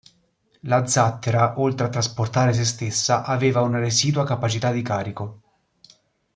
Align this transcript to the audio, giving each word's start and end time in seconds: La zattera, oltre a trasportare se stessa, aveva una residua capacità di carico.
La 0.61 0.87
zattera, 0.87 1.59
oltre 1.59 1.85
a 1.85 1.89
trasportare 1.91 2.53
se 2.53 2.65
stessa, 2.65 3.21
aveva 3.21 3.61
una 3.61 3.77
residua 3.77 4.25
capacità 4.25 4.71
di 4.71 4.81
carico. 4.81 5.41